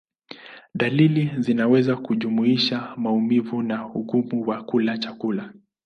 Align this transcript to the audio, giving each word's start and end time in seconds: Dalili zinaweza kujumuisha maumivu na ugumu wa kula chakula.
Dalili 0.75 1.31
zinaweza 1.39 1.95
kujumuisha 1.95 2.93
maumivu 2.97 3.61
na 3.61 3.89
ugumu 3.93 4.47
wa 4.49 4.63
kula 4.63 4.97
chakula. 4.97 5.53